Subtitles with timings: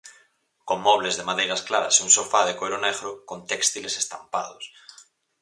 [0.67, 4.65] Con mobles de madeiras claras e un sofá de coiro negro con téxtiles estampados.